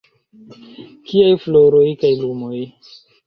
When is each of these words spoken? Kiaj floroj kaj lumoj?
Kiaj 1.09 1.29
floroj 1.45 1.83
kaj 2.05 2.11
lumoj? 2.25 2.65